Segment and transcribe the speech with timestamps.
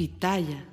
[0.00, 0.66] Pitaya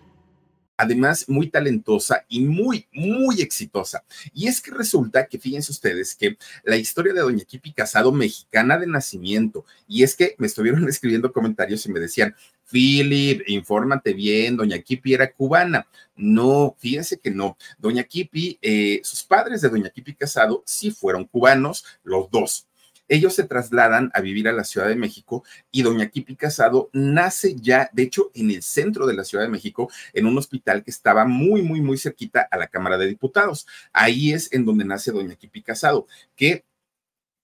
[0.77, 4.05] además muy talentosa y muy, muy exitosa.
[4.31, 8.77] Y es que resulta que, fíjense ustedes, que la historia de Doña Kipi Casado, mexicana
[8.77, 12.35] de nacimiento, y es que me estuvieron escribiendo comentarios y me decían,
[12.71, 15.87] Philip, infórmate bien, Doña Kipi era cubana.
[16.15, 17.57] No, fíjense que no.
[17.79, 22.67] Doña Kipi, eh, sus padres de Doña Kipi Casado sí fueron cubanos, los dos
[23.07, 27.55] ellos se trasladan a vivir a la Ciudad de México y doña Kipi Casado nace
[27.55, 30.91] ya, de hecho, en el centro de la Ciudad de México, en un hospital que
[30.91, 33.67] estaba muy, muy, muy cerquita a la Cámara de Diputados.
[33.93, 36.65] Ahí es en donde nace doña Kipi Casado, que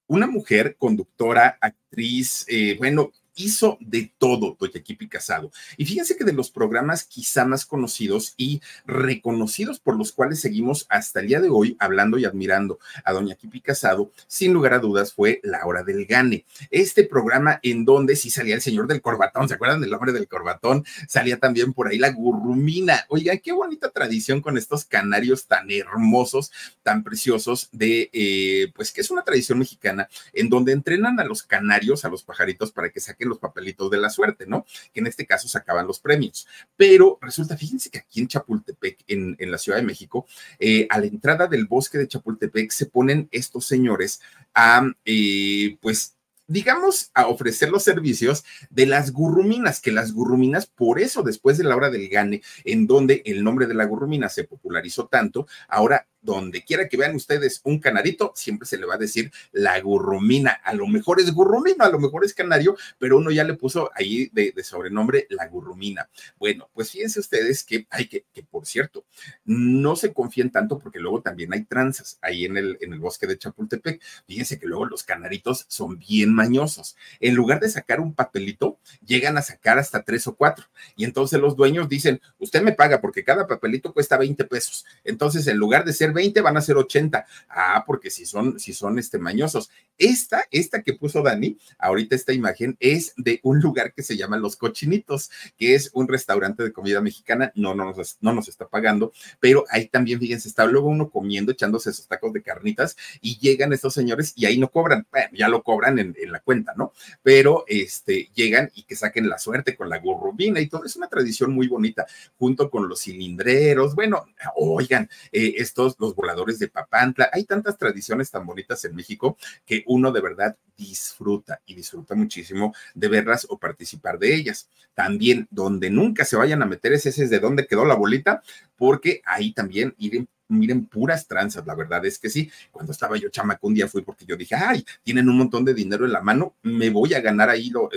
[0.07, 5.51] una mujer conductora, actriz, eh, bueno, hizo de todo Doña Kipi Casado.
[5.77, 10.85] Y fíjense que de los programas quizá más conocidos y reconocidos por los cuales seguimos
[10.89, 14.79] hasta el día de hoy hablando y admirando a Doña Kipi Casado, sin lugar a
[14.79, 16.45] dudas fue La Hora del Gane.
[16.69, 20.27] Este programa en donde sí salía el señor del corbatón, ¿se acuerdan del hombre del
[20.27, 20.85] corbatón?
[21.07, 23.05] Salía también por ahí la gurrumina.
[23.09, 26.51] Oigan, qué bonita tradición con estos canarios tan hermosos,
[26.83, 31.43] tan preciosos de, eh, pues que es una tradición mexicana en donde entrenan a los
[31.43, 34.65] canarios, a los pajaritos para que saquen los papelitos de la suerte, ¿no?
[34.93, 36.47] Que en este caso sacaban los premios.
[36.75, 40.25] Pero resulta, fíjense que aquí en Chapultepec, en, la Ciudad de México,
[40.59, 44.21] eh, a la entrada del bosque de Chapultepec se ponen estos señores
[44.53, 46.15] a, eh, pues,
[46.47, 51.63] digamos, a ofrecer los servicios de las gurruminas, que las gurruminas, por eso después de
[51.63, 56.07] la hora del gane, en donde el nombre de la gurrumina se popularizó tanto, ahora
[56.23, 60.51] donde quiera que vean ustedes un canarito, siempre se le va a decir la gurrumina.
[60.63, 63.91] A lo mejor es gurrumina, a lo mejor es canario, pero uno ya le puso
[63.93, 66.09] ahí de, sobrenombre la gurrumina.
[66.39, 69.05] Bueno, pues fíjense ustedes que hay que, que por cierto,
[69.43, 73.27] no se confíen tanto porque luego también hay tranzas ahí en el, en el bosque
[73.27, 74.01] de Chapultepec.
[74.25, 76.95] Fíjense que luego los canaritos son bien mañosos.
[77.19, 80.65] En lugar de sacar un papelito, llegan a sacar hasta tres o cuatro.
[80.95, 84.85] Y entonces los dueños dicen, usted me paga porque cada papelito cuesta 20 pesos.
[85.03, 87.25] Entonces, en lugar de ser 20 van a ser 80.
[87.49, 89.69] Ah, porque si son, si son este mañosos.
[89.97, 94.37] Esta, esta que puso Dani, ahorita esta imagen es de un lugar que se llama
[94.37, 97.51] Los Cochinitos, que es un restaurante de comida mexicana.
[97.55, 101.51] No, no nos, no nos está pagando, pero ahí también, fíjense, está luego uno comiendo,
[101.51, 105.05] echándose esos tacos de carnitas y llegan estos señores y ahí no cobran.
[105.11, 106.93] Bueno, ya lo cobran en, la cuenta, ¿no?
[107.21, 110.85] Pero este, llegan y que saquen la suerte con la gurrubina y todo.
[110.85, 112.07] Es una tradición muy bonita,
[112.37, 113.93] junto con los cilindreros.
[113.93, 114.25] Bueno,
[114.55, 117.29] oigan, eh, estos, los voladores de Papantla.
[117.31, 122.73] Hay tantas tradiciones tan bonitas en México que uno de verdad disfruta y disfruta muchísimo
[122.93, 124.69] de verlas o participar de ellas.
[124.93, 128.43] También donde nunca se vayan a meter ese es de dónde quedó la bolita,
[128.75, 132.51] porque ahí también ir miren, puras tranzas, la verdad es que sí.
[132.71, 135.73] Cuando estaba yo chamaco un día fui porque yo dije, ay, tienen un montón de
[135.73, 137.89] dinero en la mano, me voy a ganar ahí lo,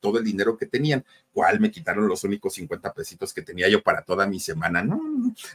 [0.00, 1.04] todo el dinero que tenían.
[1.32, 4.82] ¿Cuál me quitaron los únicos 50 pesitos que tenía yo para toda mi semana?
[4.82, 5.00] No,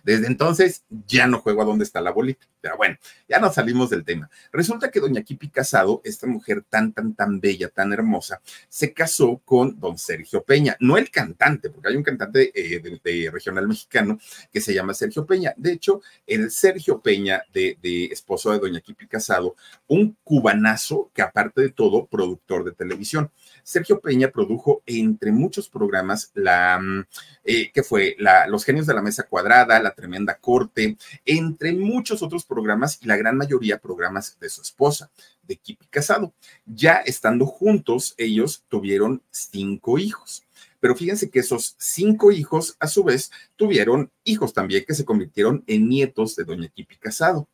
[0.03, 2.47] desde entonces ya no juego a dónde está la bolita.
[2.61, 4.29] Pero bueno, ya nos salimos del tema.
[4.51, 9.41] Resulta que doña Kipi Casado, esta mujer tan, tan, tan bella, tan hermosa, se casó
[9.43, 14.17] con don Sergio Peña, no el cantante, porque hay un cantante eh, de, regional mexicano
[14.51, 15.53] que se llama Sergio Peña.
[15.57, 17.77] De hecho, el Sergio Peña, de,
[18.11, 19.55] esposo de doña Kipi Casado,
[19.87, 23.31] un cubanazo que aparte de todo, productor de televisión.
[23.63, 27.05] Sergio Peña produjo entre muchos programas la mm,
[27.43, 28.15] eh, que fue
[28.47, 33.17] Los Genios de la Mesa Cuadrada, La Tremenda Corte, entre muchos otros programas y la
[33.17, 35.11] gran mayoría programas de su esposa,
[35.43, 36.33] de Kipi Casado.
[36.65, 40.44] Ya estando juntos, ellos tuvieron cinco hijos.
[40.85, 45.63] Pero fíjense que esos cinco hijos, a su vez, tuvieron hijos también que se convirtieron
[45.65, 47.49] en nietos de doña Kipi Casado.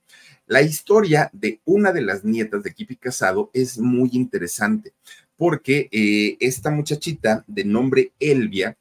[0.48, 4.92] La historia de una de las nietas de Kipi Casado es muy interesante
[5.38, 8.78] porque eh, esta muchachita de nombre Elvia,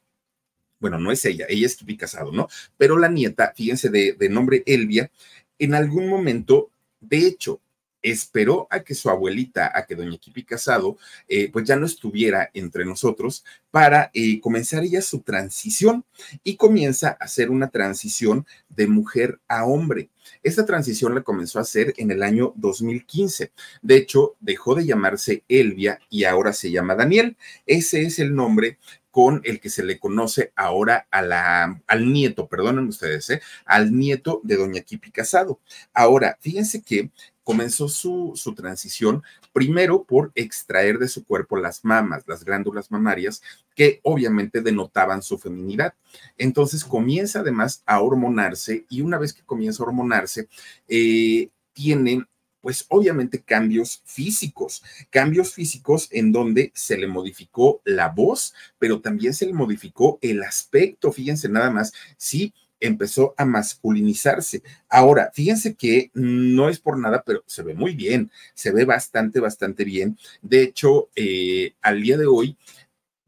[0.80, 2.48] bueno, no es ella, ella es Kipi Casado, ¿no?
[2.76, 5.12] Pero la nieta, fíjense, de, nombre Elvia,
[5.60, 7.60] en algún momento, de hecho,
[8.02, 12.50] esperó a que su abuelita, a que doña Kipi Casado, eh, pues ya no estuviera
[12.54, 16.04] entre nosotros para eh, comenzar ella su transición
[16.42, 20.10] y comienza a hacer una transición de mujer a hombre.
[20.42, 23.52] Esta transición la comenzó a hacer en el año 2015.
[23.82, 27.36] De hecho, dejó de llamarse Elvia y ahora se llama Daniel.
[27.66, 28.78] Ese es el nombre
[29.10, 33.42] con el que se le conoce ahora a la, al nieto, perdonen ustedes, ¿eh?
[33.64, 35.60] al nieto de doña Kipi Casado.
[35.92, 37.10] Ahora, fíjense que
[37.50, 43.42] comenzó su, su, transición primero por extraer de su cuerpo las mamas, las glándulas mamarias,
[43.74, 45.94] que obviamente denotaban su feminidad.
[46.38, 50.48] Entonces comienza además a hormonarse y una vez que comienza a hormonarse,
[50.86, 52.24] eh, tiene
[52.60, 59.34] pues obviamente cambios físicos, cambios físicos en donde se le modificó la voz, pero también
[59.34, 64.62] se le modificó el aspecto, fíjense nada más, sí empezó a masculinizarse.
[64.88, 69.40] Ahora, fíjense que no es por nada, pero se ve muy bien, se ve bastante,
[69.40, 70.18] bastante bien.
[70.42, 72.56] De hecho, eh, al día de hoy,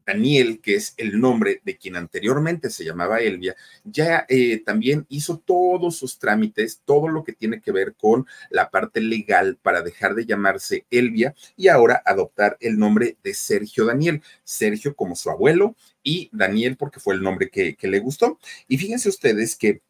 [0.05, 5.37] Daniel, que es el nombre de quien anteriormente se llamaba Elvia, ya eh, también hizo
[5.37, 10.15] todos sus trámites, todo lo que tiene que ver con la parte legal para dejar
[10.15, 14.21] de llamarse Elvia y ahora adoptar el nombre de Sergio Daniel.
[14.43, 18.39] Sergio como su abuelo y Daniel porque fue el nombre que, que le gustó.
[18.67, 19.81] Y fíjense ustedes que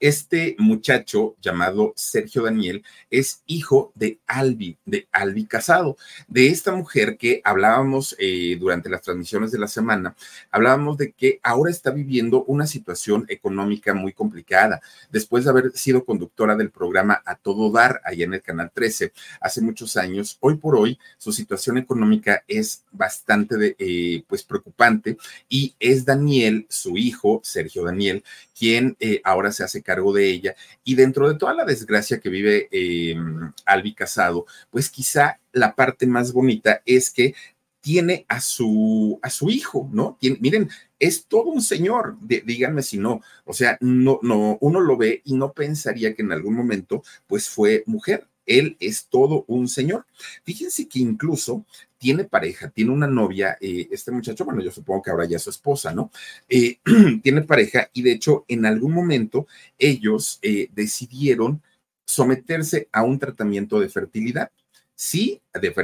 [0.00, 5.96] este muchacho llamado Sergio Daniel es hijo de Albi, de Albi Casado,
[6.28, 10.14] de esta mujer que hablábamos eh, durante las transmisiones de la semana,
[10.50, 14.80] hablábamos de que ahora está viviendo una situación económica muy complicada.
[15.10, 19.12] Después de haber sido conductora del programa A Todo Dar, allá en el Canal 13,
[19.40, 25.16] hace muchos años, hoy por hoy su situación económica es bastante eh, pues preocupante
[25.48, 28.22] y es Daniel, su hijo, Sergio Daniel,
[28.58, 30.54] quien eh, ahora se hace cargo de ella.
[30.84, 33.16] Y dentro de toda la desgracia que vive eh,
[33.64, 37.34] Albi Casado, pues quizá la parte más bonita es que
[37.80, 40.18] tiene a su, a su hijo, ¿no?
[40.40, 40.68] miren,
[40.98, 45.34] es todo un señor, díganme si no, o sea, no, no, uno lo ve y
[45.34, 48.26] no pensaría que en algún momento, pues fue mujer.
[48.44, 50.06] Él es todo un señor.
[50.42, 51.64] Fíjense que incluso
[51.98, 55.42] tiene pareja, tiene una novia, eh, este muchacho, bueno, yo supongo que ahora ya es
[55.42, 56.10] su esposa, ¿no?
[56.48, 56.78] Eh,
[57.22, 59.46] tiene pareja y de hecho en algún momento
[59.78, 61.62] ellos eh, decidieron
[62.04, 64.50] someterse a un tratamiento de fertilidad.
[64.94, 65.40] Sí,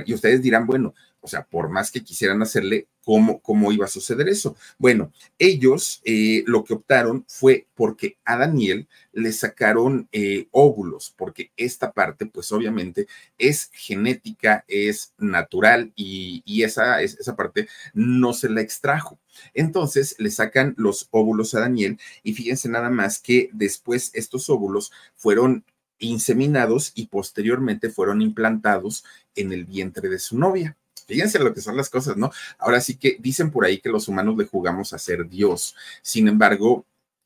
[0.07, 3.89] y ustedes dirán, bueno, o sea, por más que quisieran hacerle, ¿cómo, cómo iba a
[3.89, 4.57] suceder eso?
[4.77, 11.51] Bueno, ellos eh, lo que optaron fue porque a Daniel le sacaron eh, óvulos, porque
[11.57, 13.07] esta parte, pues obviamente
[13.39, 19.19] es genética, es natural y, esa, esa parte no se la extrajo.
[19.55, 24.93] Entonces le sacan los óvulos a Daniel y fíjense nada más que después estos óvulos
[25.15, 25.65] fueron
[25.99, 29.05] inseminados y posteriormente fueron implantados
[29.35, 30.77] en el vientre de su novia.
[31.07, 32.31] Fíjense lo que son las cosas, ¿no?
[32.59, 35.75] Ahora sí que dicen por ahí que los humanos le jugamos a ser Dios.
[36.03, 36.85] Sin embargo,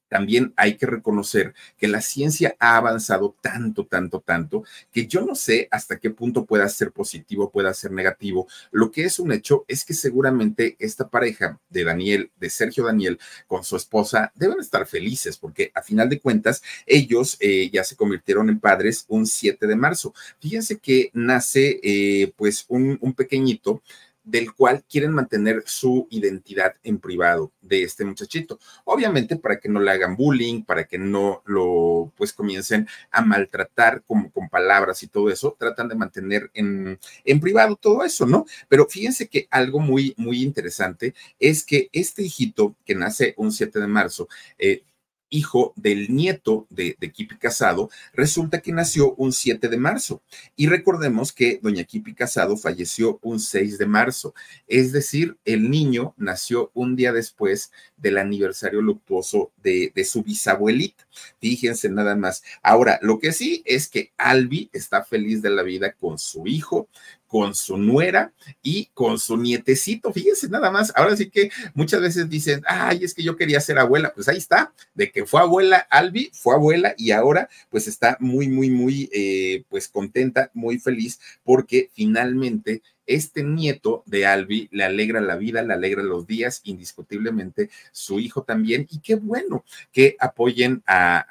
[0.08, 5.34] también hay que reconocer que la ciencia ha avanzado tanto, tanto, tanto, que yo no
[5.34, 8.48] sé hasta qué punto pueda ser positivo, pueda ser negativo.
[8.70, 13.18] Lo que es un hecho es que seguramente esta pareja de Daniel, de Sergio Daniel,
[13.46, 17.96] con su esposa, deben estar felices porque a final de cuentas ellos eh, ya se
[17.96, 20.14] convirtieron en padres un 7 de marzo.
[20.40, 23.82] Fíjense que nace eh, pues un, un pequeñito
[24.28, 28.58] del cual quieren mantener su identidad en privado de este muchachito.
[28.84, 34.02] Obviamente para que no le hagan bullying, para que no lo pues comiencen a maltratar
[34.06, 38.44] como con palabras y todo eso, tratan de mantener en, en privado todo eso, ¿no?
[38.68, 43.80] Pero fíjense que algo muy, muy interesante es que este hijito que nace un 7
[43.80, 44.28] de marzo,
[44.58, 44.82] eh,
[45.30, 50.22] hijo del nieto de, de, Kipi Casado, resulta que nació un 7 de marzo.
[50.56, 54.34] Y recordemos que doña Kipi Casado falleció un 6 de marzo.
[54.66, 61.06] Es decir, el niño nació un día después del aniversario luctuoso de, de su bisabuelita.
[61.40, 62.42] Fíjense nada más.
[62.62, 66.88] Ahora, lo que sí es que Albi está feliz de la vida con su hijo,
[67.28, 68.32] con su nuera
[68.62, 70.12] y con su nietecito.
[70.12, 70.92] Fíjense nada más.
[70.96, 74.12] Ahora sí que muchas veces dicen, ay, es que yo quería ser abuela.
[74.14, 78.48] Pues ahí está, de que fue abuela Albi, fue abuela y ahora pues está muy,
[78.48, 85.20] muy, muy, eh, pues contenta, muy feliz porque finalmente este nieto de Albi le alegra
[85.20, 88.86] la vida, le alegra los días, indiscutiblemente su hijo también.
[88.90, 91.26] Y qué bueno que apoyen a,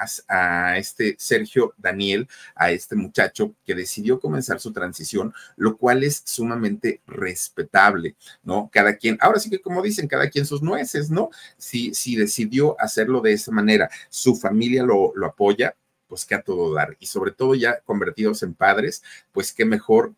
[0.78, 7.02] este Sergio Daniel, a este muchacho que decidió comenzar su transición, lo cual es sumamente
[7.06, 8.70] respetable, ¿no?
[8.74, 11.30] Cada quien, ahora sí que como dicen, cada quien sus nueces, ¿no?
[11.58, 15.76] Si, si decidió hacerlo de esa manera, su familia lo, lo apoya,
[16.08, 16.98] pues que a todo dar.
[17.00, 20.14] Y sobre todo ya convertidos en padres, pues qué mejor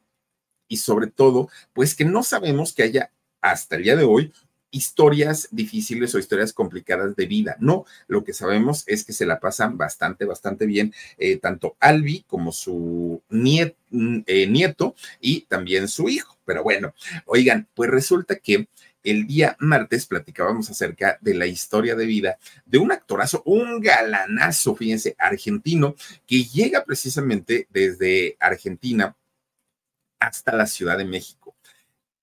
[0.69, 3.11] y sobre todo, pues que no sabemos que haya
[3.41, 4.31] hasta el día de hoy
[4.71, 7.57] historias difíciles o historias complicadas de vida.
[7.59, 12.23] No, lo que sabemos es que se la pasan bastante, bastante bien, eh, tanto Albi
[12.27, 16.37] como su eh, nieto y también su hijo.
[16.45, 16.93] Pero bueno,
[17.25, 18.67] oigan, pues resulta que
[19.03, 24.75] el día martes platicábamos acerca de la historia de vida de un actorazo, un galanazo,
[24.75, 25.95] fíjense, argentino,
[26.27, 29.15] que llega precisamente desde Argentina
[30.19, 31.55] hasta la Ciudad de México.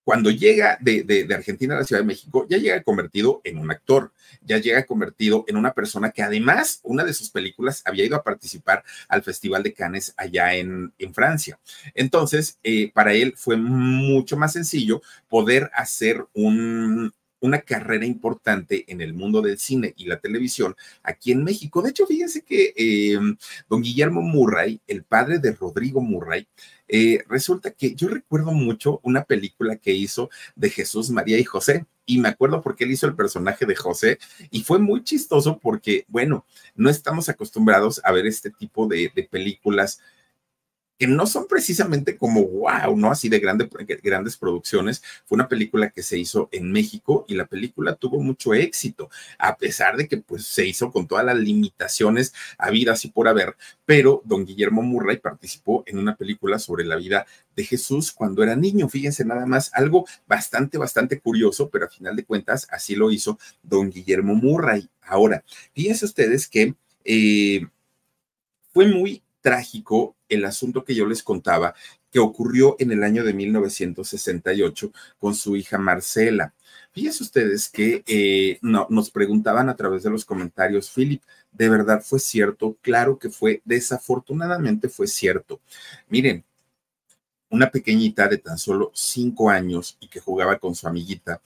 [0.04, 4.12] cuando llega de, Argentina a la Ciudad de México, ya llega convertido en un actor,
[4.40, 8.22] ya llega convertido en una persona que además una de sus películas había ido a
[8.22, 11.58] participar al Festival de Cannes allá en, Francia.
[11.92, 19.00] Entonces, eh, para él fue mucho más sencillo poder hacer un, una carrera importante en
[19.00, 21.82] el mundo del cine y la televisión aquí en México.
[21.82, 23.18] De hecho, fíjense que eh,
[23.68, 26.46] don Guillermo Murray, el padre de Rodrigo Murray,
[26.88, 31.86] eh, resulta que yo recuerdo mucho una película que hizo de Jesús, María y José.
[32.04, 34.18] Y me acuerdo porque él hizo el personaje de José
[34.50, 39.24] y fue muy chistoso porque, bueno, no estamos acostumbrados a ver este tipo de, de
[39.24, 40.00] películas
[40.98, 43.10] que no son precisamente como wow, ¿no?
[43.10, 45.02] Así de grandes producciones.
[45.24, 49.56] Fue una película que se hizo en México y la película tuvo mucho éxito, a
[49.56, 54.22] pesar de que pues se hizo con todas las limitaciones habidas y por haber, pero
[54.24, 58.88] don Guillermo Murray participó en una película sobre la vida de Jesús cuando era niño.
[58.88, 63.38] Fíjense nada más, algo bastante, bastante curioso, pero a final de cuentas así lo hizo
[63.62, 64.88] don Guillermo Murray.
[65.02, 66.74] Ahora, fíjense ustedes que
[67.04, 67.66] eh,
[68.72, 71.72] fue muy trágico el asunto que yo les contaba
[72.10, 76.52] que ocurrió en el año de 1968 con su hija Marcela.
[76.90, 81.22] Fíjense ustedes que eh, no, nos preguntaban a través de los comentarios, Philip,
[81.52, 82.76] ¿de verdad fue cierto?
[82.80, 85.60] Claro que fue, desafortunadamente fue cierto.
[86.08, 86.44] Miren,
[87.48, 91.40] una pequeñita de tan solo cinco años y que jugaba con su amiguita,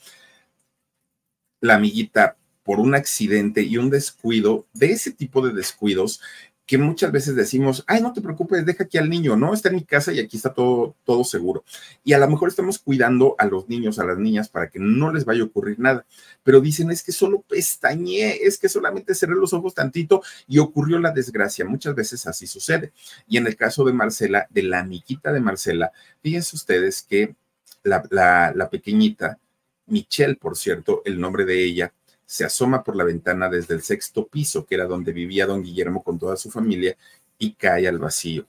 [1.60, 6.20] la amiguita por un accidente y un descuido, de ese tipo de descuidos,
[6.70, 9.52] que muchas veces decimos, ay, no te preocupes, deja aquí al niño, ¿no?
[9.52, 11.64] Está en mi casa y aquí está todo, todo seguro.
[12.04, 15.12] Y a lo mejor estamos cuidando a los niños, a las niñas, para que no
[15.12, 16.06] les vaya a ocurrir nada.
[16.44, 21.00] Pero dicen, es que solo pestañé, es que solamente cerré los ojos tantito y ocurrió
[21.00, 21.64] la desgracia.
[21.64, 22.92] Muchas veces así sucede.
[23.26, 25.90] Y en el caso de Marcela, de la amiguita de Marcela,
[26.22, 27.34] fíjense ustedes que
[27.82, 29.40] la, la, la pequeñita,
[29.86, 31.92] Michelle, por cierto, el nombre de ella,
[32.30, 36.04] se asoma por la ventana desde el sexto piso, que era donde vivía don Guillermo
[36.04, 36.96] con toda su familia,
[37.38, 38.46] y cae al vacío.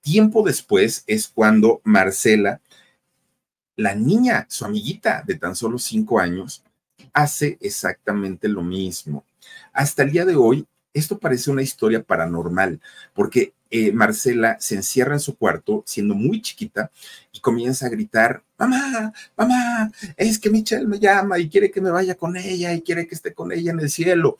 [0.00, 2.60] Tiempo después es cuando Marcela,
[3.74, 6.62] la niña, su amiguita de tan solo cinco años,
[7.12, 9.24] hace exactamente lo mismo.
[9.72, 12.80] Hasta el día de hoy, esto parece una historia paranormal,
[13.14, 16.90] porque eh, Marcela se encierra en su cuarto, siendo muy chiquita,
[17.32, 21.90] y comienza a gritar, mamá, mamá, es que Michelle me llama y quiere que me
[21.90, 24.38] vaya con ella y quiere que esté con ella en el cielo.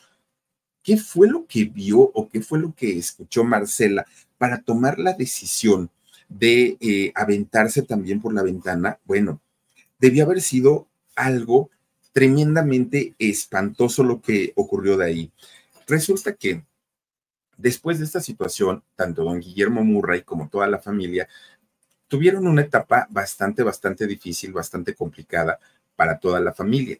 [0.83, 4.07] ¿Qué fue lo que vio o qué fue lo que escuchó Marcela
[4.39, 5.91] para tomar la decisión
[6.29, 8.99] de eh, aventarse también por la ventana?
[9.05, 9.41] Bueno,
[9.99, 11.71] debió haber sido algo
[12.13, 15.33] tremendamente espantoso lo que ocurrió de ahí.
[15.89, 16.63] Resulta que
[17.59, 21.29] Después de esta situación, tanto don Guillermo Murray como toda la familia
[22.07, 25.59] tuvieron una etapa bastante, bastante difícil, bastante complicada
[25.97, 26.97] para toda la familia.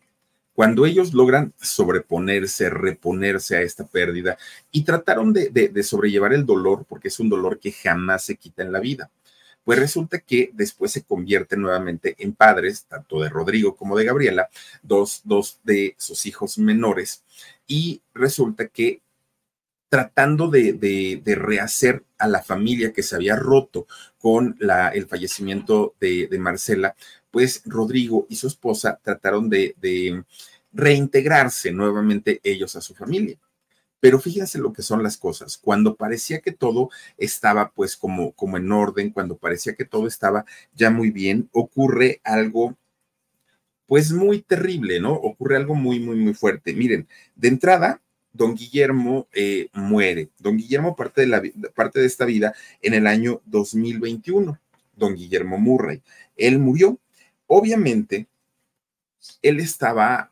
[0.53, 4.37] Cuando ellos logran sobreponerse, reponerse a esta pérdida
[4.73, 8.73] y trataron de, sobrellevar el dolor, porque es un dolor que jamás se quita en
[8.73, 9.13] la vida,
[9.63, 14.49] pues resulta que después se convierten nuevamente en padres, tanto de Rodrigo como de Gabriela,
[14.83, 17.23] dos, dos de sus hijos menores,
[17.69, 19.03] y resulta que
[19.89, 23.87] tratando de, rehacer a la familia que se había roto
[24.19, 24.59] con
[24.93, 26.97] el fallecimiento de, Marcela,
[27.31, 30.25] pues Rodrigo y su esposa trataron de, de
[30.73, 33.39] reintegrarse nuevamente ellos a su familia.
[34.01, 35.59] Pero fíjense lo que son las cosas.
[35.59, 40.45] Cuando parecía que todo estaba pues como, como en orden, cuando parecía que todo estaba
[40.75, 42.77] ya muy bien, ocurre algo
[43.89, 45.15] pues muy terrible, ¿no?
[45.15, 46.75] Ocurre algo muy, muy, muy fuerte.
[46.75, 48.03] Miren, de entrada,
[48.35, 50.29] don Guillermo eh, muere.
[50.39, 51.43] Don Guillermo parte de, la,
[51.75, 54.61] parte de esta vida en el año 2021,
[54.95, 56.03] don Guillermo Murray.
[56.37, 57.01] Él murió.
[57.47, 58.29] Obviamente,
[59.41, 60.31] él estaba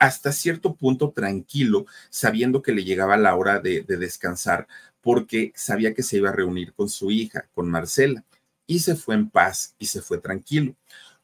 [0.00, 4.66] hasta cierto punto tranquilo, sabiendo que le llegaba la hora de, de descansar,
[5.00, 8.24] porque sabía que se iba a reunir con su hija, con Marcela,
[8.66, 10.74] y se fue en paz y se fue tranquilo.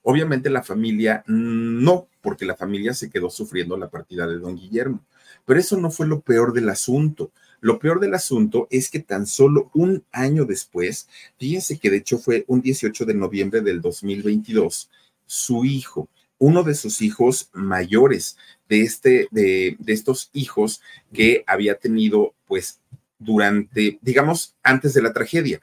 [0.09, 5.05] Obviamente la familia no, porque la familia se quedó sufriendo la partida de don Guillermo.
[5.45, 7.33] Pero eso no fue lo peor del asunto.
[7.61, 11.09] Lo peor del asunto es que tan solo un año después,
[11.39, 14.89] fíjense que de hecho fue un 18 de noviembre del 2022,
[15.27, 16.09] su hijo,
[16.39, 18.37] uno de sus hijos mayores,
[18.69, 20.83] de, este, de, de estos hijos
[21.13, 22.79] que había tenido pues
[23.19, 25.61] durante, digamos, antes de la tragedia,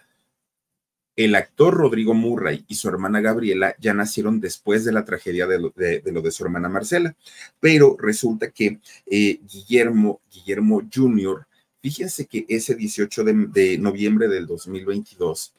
[1.16, 5.60] el actor Rodrigo Murray y su hermana Gabriela ya nacieron después de la tragedia de
[5.60, 7.16] lo de, su hermana Marcela,
[7.60, 11.48] pero resulta que eh, Guillermo, Guillermo Jr.,
[11.82, 15.54] fíjense que ese 18 de, de noviembre del 2022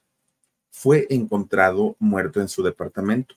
[0.71, 3.37] fue encontrado muerto en su departamento.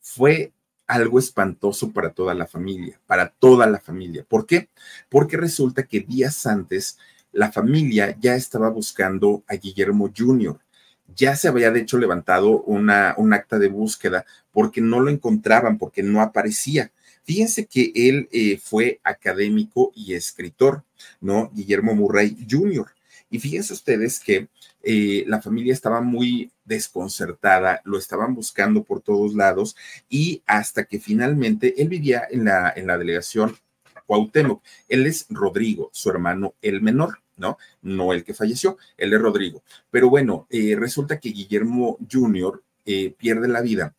[0.00, 0.52] fue
[0.86, 4.24] algo espantoso para toda la familia, para toda la familia.
[4.28, 4.68] ¿Por qué?
[5.08, 6.98] Porque resulta que días antes
[7.32, 10.58] la familia ya estaba buscando a Guillermo Jr.
[11.14, 15.78] Ya se había de hecho levantado una, un acta de búsqueda porque no lo encontraban,
[15.78, 16.92] porque no aparecía.
[17.24, 20.84] Fíjense que él eh, fue académico y escritor,
[21.20, 21.50] ¿no?
[21.54, 22.86] Guillermo Murray Jr.
[23.30, 24.48] Y fíjense ustedes que
[24.82, 29.74] eh, la familia estaba muy desconcertada, lo estaban buscando por todos lados
[30.08, 33.56] y hasta que finalmente él vivía en la, en la delegación
[34.06, 34.62] Cuauhtémoc.
[34.88, 37.23] Él es Rodrigo, su hermano el menor.
[37.36, 37.58] ¿No?
[37.82, 39.62] No el que falleció, él es Rodrigo.
[39.90, 42.62] Pero bueno, eh, resulta que Guillermo Jr.
[42.84, 43.94] Eh, pierde la vida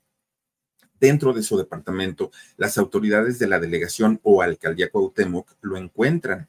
[1.00, 2.32] dentro de su departamento.
[2.58, 6.48] Las autoridades de la delegación o alcaldía Cuauhtémoc lo encuentran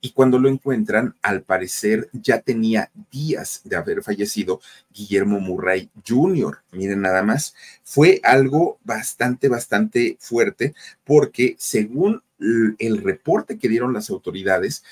[0.00, 4.60] y cuando lo encuentran, al parecer ya tenía días de haber fallecido
[4.92, 6.58] Guillermo Murray Jr.
[6.72, 10.74] Miren nada más, fue algo bastante, bastante fuerte
[11.04, 14.84] porque según el reporte que dieron las autoridades,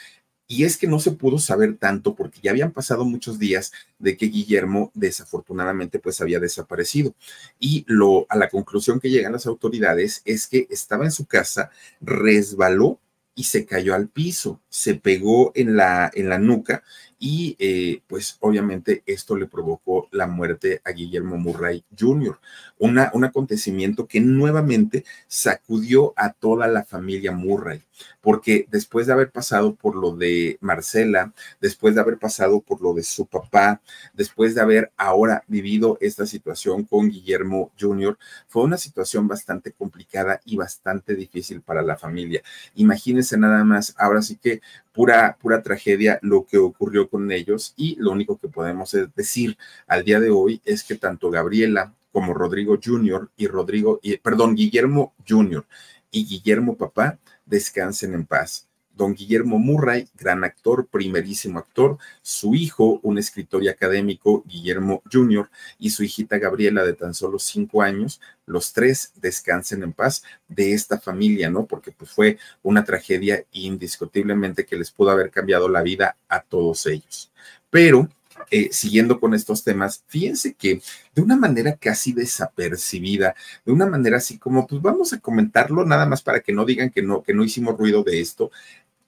[0.47, 4.17] y es que no se pudo saber tanto porque ya habían pasado muchos días de
[4.17, 7.15] que Guillermo desafortunadamente pues había desaparecido.
[7.59, 11.71] Y lo a la conclusión que llegan las autoridades es que estaba en su casa,
[12.01, 13.01] resbaló
[13.35, 16.85] y se cayó al piso, se pegó en la, en la nuca
[17.19, 22.39] y eh, pues obviamente esto le provocó la muerte a Guillermo Murray Jr.,
[22.79, 27.83] un acontecimiento que nuevamente sacudió a toda la familia Murray,
[28.21, 32.93] porque después de haber pasado por lo de Marcela, después de haber pasado por lo
[32.93, 33.81] de su papá,
[34.13, 38.19] después de haber ahora vivido esta situación con Guillermo Jr.,
[38.49, 42.43] fue una situación bastante complicada y bastante difícil para la familia.
[42.75, 44.61] Imagínense nada más, ahora sí que
[44.93, 49.57] pura, pura tragedia lo que ocurrió con ellos y lo único que podemos decir
[49.87, 53.31] al día de hoy es que tanto Gabriela como Rodrigo Jr.
[53.37, 55.67] y Rodrigo, y, perdón, Guillermo Jr.
[56.11, 63.01] y Guillermo Papá descansen en paz don Guillermo Murray, gran actor, primerísimo actor, su hijo,
[63.03, 68.21] un escritor y académico, Guillermo Jr., y su hijita Gabriela, de tan solo cinco años,
[68.47, 71.67] los tres descansen en paz de esta familia, ¿no?
[71.67, 76.87] Porque pues fue una tragedia indiscutiblemente que les pudo haber cambiado la vida a todos
[76.87, 77.33] ellos.
[77.71, 78.09] Pero
[78.51, 80.81] eh, siguiendo con estos temas, fíjense que
[81.15, 86.07] de una manera casi desapercibida, de una manera así como, pues vamos a comentarlo nada
[86.07, 88.51] más para que no digan que no, que no hicimos ruido de esto,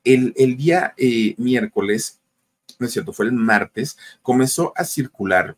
[0.06, 2.20] el, día eh, miércoles,
[2.78, 5.56] no es cierto, fue el martes, comenzó a circular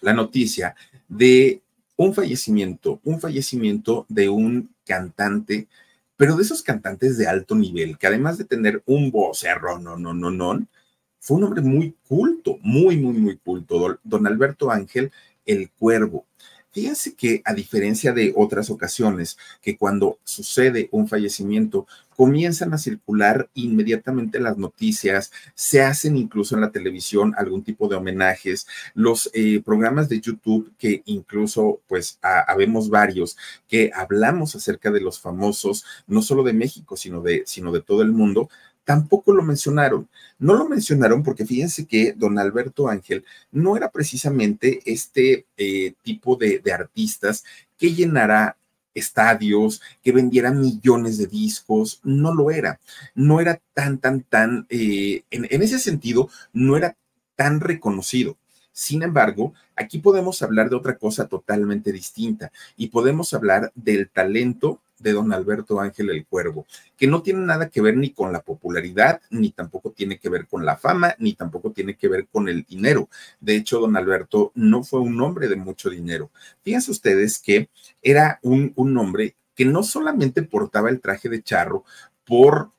[0.00, 0.74] la noticia
[1.08, 1.62] de
[1.96, 5.68] un fallecimiento, un fallecimiento de un cantante,
[6.16, 10.12] pero de esos cantantes de alto nivel, que además de tener un vocerro, no, no,
[10.12, 10.66] no, no,
[11.20, 15.10] fue un hombre muy culto, muy, muy, muy culto, don Alberto Ángel,
[15.46, 16.26] el cuervo.
[16.74, 23.48] Fíjense que a diferencia de otras ocasiones, que cuando sucede un fallecimiento, comienzan a circular
[23.54, 29.62] inmediatamente las noticias, se hacen incluso en la televisión algún tipo de homenajes, los eh,
[29.64, 33.36] programas de YouTube, que incluso pues habemos varios,
[33.68, 38.02] que hablamos acerca de los famosos, no solo de México, sino de, sino de todo
[38.02, 38.48] el mundo,
[38.84, 40.08] tampoco lo mencionaron.
[40.38, 46.36] No lo mencionaron porque fíjense que don Alberto Ángel no era precisamente este eh, tipo
[46.36, 47.44] de, artistas
[47.78, 48.56] que llenara
[48.94, 52.80] estadios, que vendiera millones de discos, no lo era.
[53.14, 56.96] No era tan, tan, tan, eh, en ese sentido, no era
[57.36, 58.36] tan reconocido.
[58.74, 64.80] Sin embargo, aquí podemos hablar de otra cosa totalmente distinta y podemos hablar del talento
[65.04, 68.40] de don Alberto Ángel el Cuervo, que no tiene nada que ver ni con la
[68.40, 72.48] popularidad, ni tampoco tiene que ver con la fama, ni tampoco tiene que ver con
[72.48, 73.10] el dinero.
[73.38, 76.30] De hecho, don Alberto no fue un hombre de mucho dinero.
[76.62, 77.68] Fíjense ustedes que
[78.02, 81.84] era un, un hombre que no solamente portaba el traje de charro
[82.24, 82.70] por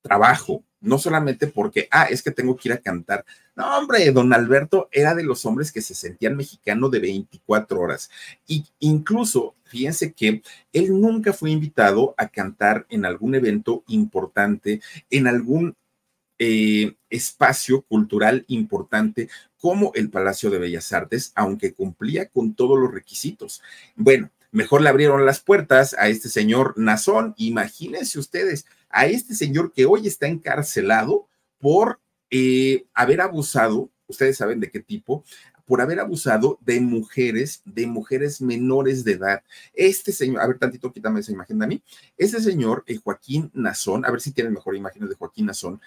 [0.00, 3.24] trabajo, no solamente porque, ah, es que tengo que ir a cantar.
[3.56, 8.10] No, hombre, don Alberto era de los hombres que se sentían mexicano de 24 horas.
[8.46, 10.42] Y incluso, fíjense que
[10.72, 15.74] él nunca fue invitado a cantar en algún evento importante, en algún
[16.38, 22.92] eh, espacio cultural importante como el Palacio de Bellas Artes, aunque cumplía con todos los
[22.92, 23.62] requisitos.
[23.96, 27.34] Bueno, mejor le abrieron las puertas a este señor Nazón.
[27.36, 31.26] Imagínense ustedes, a este señor que hoy está encarcelado
[31.58, 35.24] por eh, haber abusado, ustedes saben de qué tipo,
[35.64, 39.42] por haber abusado de mujeres, de mujeres menores de edad.
[39.72, 41.82] Este señor, a ver, tantito, quítame esa imagen mí.
[42.16, 45.80] Este señor, eh, Joaquín Nazón, a ver si tienen mejor imagen de Joaquín Nazón,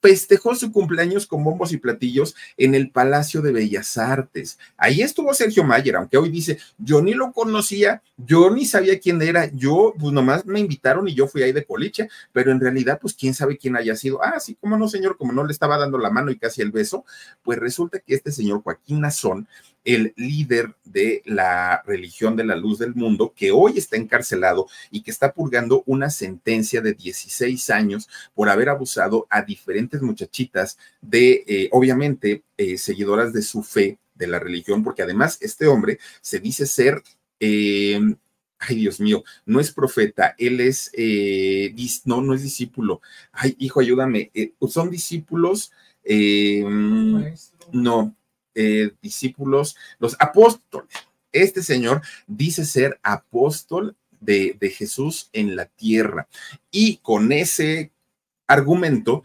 [0.00, 4.58] festejó su cumpleaños con bombos y platillos en el Palacio de Bellas Artes.
[4.76, 9.20] Ahí estuvo Sergio Mayer, aunque hoy dice, yo ni lo conocía, yo ni sabía quién
[9.22, 12.98] era, yo pues nomás me invitaron y yo fui ahí de coliche, pero en realidad
[13.00, 14.22] pues quién sabe quién haya sido.
[14.22, 16.70] Ah, sí, como no, señor, como no le estaba dando la mano y casi el
[16.70, 17.04] beso,
[17.42, 19.48] pues resulta que este señor Joaquín Nazón
[19.86, 25.02] el líder de la religión de la luz del mundo, que hoy está encarcelado y
[25.02, 31.44] que está purgando una sentencia de 16 años por haber abusado a diferentes muchachitas de,
[31.46, 36.40] eh, obviamente, eh, seguidoras de su fe, de la religión, porque además este hombre se
[36.40, 37.02] dice ser...
[37.40, 38.00] Eh,
[38.58, 40.90] ay Dios mío, no es profeta, él es,
[42.06, 43.02] no, no es discípulo.
[43.30, 44.32] Ay, hijo, ayúdame,
[44.66, 45.72] son discípulos,
[47.70, 48.16] no,
[48.56, 50.88] eh, discípulos, los apóstoles.
[51.30, 56.26] Este señor dice ser apóstol de, de Jesús en la tierra.
[56.70, 57.92] Y con ese
[58.46, 59.22] argumento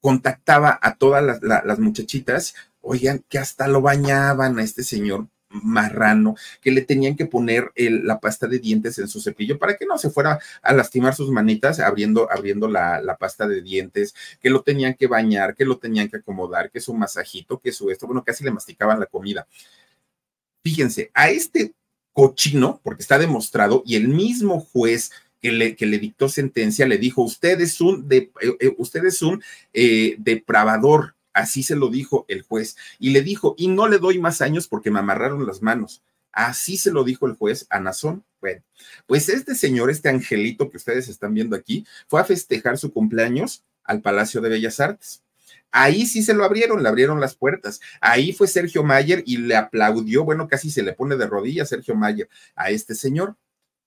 [0.00, 6.36] contactaba a todas las, las muchachitas, oigan, que hasta lo bañaban a este señor marrano,
[6.60, 9.98] que le tenían que poner la pasta de dientes en su cepillo para que no
[9.98, 14.62] se fuera a lastimar sus manitas abriendo, abriendo la, la, pasta de dientes, que lo
[14.62, 18.24] tenían que bañar, que lo tenían que acomodar, que su masajito, que su esto, bueno,
[18.24, 19.46] casi le masticaban la comida.
[20.62, 21.74] Fíjense, a este
[22.12, 25.10] cochino, porque está demostrado, y el mismo juez
[25.40, 29.04] que le, que le, dictó sentencia le dijo, usted es un, de, eh, eh, usted
[29.04, 32.76] es un eh, depravador, Así se lo dijo el juez.
[32.98, 36.02] Y le dijo, y no le doy más años porque me amarraron las manos.
[36.32, 38.24] Así se lo dijo el juez a Nazón.
[38.40, 38.62] Bueno,
[39.06, 43.64] pues este señor, este angelito que ustedes están viendo aquí, fue a festejar su cumpleaños
[43.84, 45.22] al Palacio de Bellas Artes.
[45.70, 47.80] Ahí sí se lo abrieron, le abrieron las puertas.
[48.00, 51.94] Ahí fue Sergio Mayer y le aplaudió, bueno, casi se le pone de rodillas Sergio
[51.94, 53.36] Mayer a este señor.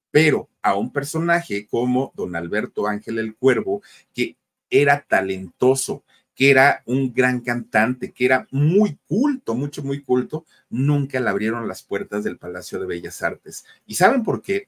[0.10, 4.38] Pero a un personaje como don Alberto Ángel el Cuervo, que
[4.70, 6.04] era talentoso,
[6.36, 11.68] que era un gran cantante, que era muy culto, mucho, muy culto, nunca le abrieron
[11.68, 13.66] las puertas del Palacio de Bellas Artes.
[13.88, 14.68] ¿Y saben por qué?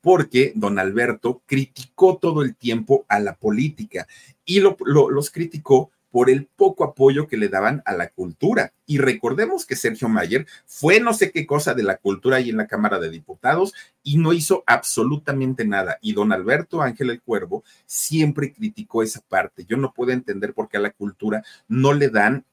[0.00, 4.06] Porque don Alberto criticó todo el tiempo a la política
[4.44, 8.72] y los criticó por el poco apoyo que le daban a la cultura.
[8.86, 12.56] Y recordemos que Sergio Mayer fue no sé qué cosa de la cultura ahí en
[12.56, 15.98] la Cámara de Diputados y no hizo absolutamente nada.
[16.00, 19.64] Y don Alberto Ángel el Cuervo siempre criticó esa parte.
[19.64, 22.44] Yo no puedo entender por qué a la cultura no le dan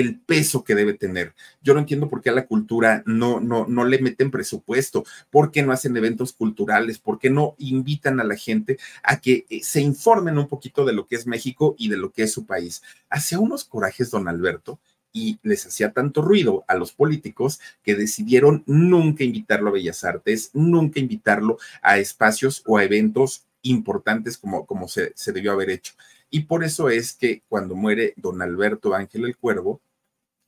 [0.00, 1.34] el peso que debe tener.
[1.62, 5.50] Yo no entiendo por qué a la cultura no, no, no le meten presupuesto, por
[5.50, 9.60] qué no hacen eventos culturales, por qué no invitan a la gente a que eh,
[9.62, 12.44] se informen un poquito de lo que es México y de lo que es su
[12.44, 12.82] país.
[13.08, 14.78] Hacía unos corajes, don Alberto,
[15.12, 20.50] y les hacía tanto ruido a los políticos que decidieron nunca invitarlo a Bellas Artes,
[20.52, 25.94] nunca invitarlo a espacios o a eventos importantes como, como se, se debió haber hecho.
[26.28, 29.80] Y por eso es que cuando muere don Alberto Ángel el Cuervo,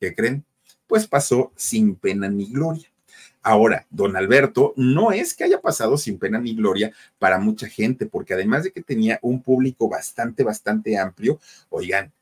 [0.01, 0.45] ¿qué creen?
[0.87, 2.89] Pues pasó sin pena ni gloria.
[3.43, 8.07] Ahora, don Alberto no es que haya pasado sin pena ni gloria para mucha gente,
[8.07, 12.13] porque además de que tenía un público bastante, bastante amplio, oigan,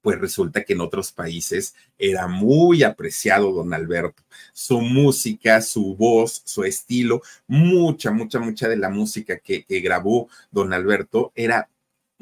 [0.00, 4.22] pues resulta que en otros países era muy apreciado don Alberto.
[4.52, 10.28] Su música, su voz, su estilo, mucha, mucha, mucha de la música que, que grabó
[10.50, 11.68] don Alberto era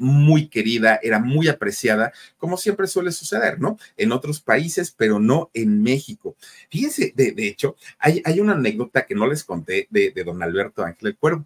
[0.01, 3.77] muy querida, era muy apreciada, como siempre suele suceder, ¿no?
[3.97, 6.35] En otros países, pero no en México.
[6.69, 11.09] Fíjense, de, hecho, hay, hay, una anécdota que no les conté de, don Alberto Ángel
[11.09, 11.45] el Cuervo.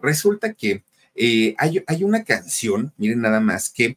[0.00, 0.82] Resulta que
[1.14, 3.96] eh, hay, hay, una canción, miren nada más, que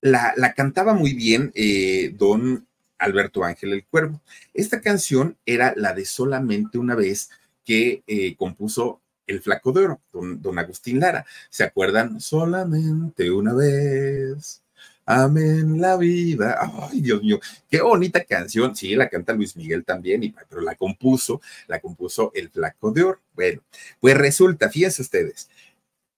[0.00, 2.66] la, la cantaba muy bien eh, don
[2.98, 4.22] Alberto Ángel el Cuervo.
[4.54, 7.30] Esta canción era la de solamente una vez
[7.64, 11.24] que eh, compuso el Flaco de Oro, don, Agustín Lara.
[11.50, 12.20] ¿Se acuerdan?
[12.20, 14.62] Solamente una vez.
[15.04, 16.58] Amén la vida.
[16.90, 17.38] Ay, Dios mío,
[17.70, 18.74] qué bonita canción.
[18.74, 23.02] Sí, la canta Luis Miguel también, y, pero la compuso, la compuso el Flaco de
[23.04, 23.20] Oro.
[23.32, 23.62] Bueno,
[24.00, 25.48] pues resulta, fíjense ustedes,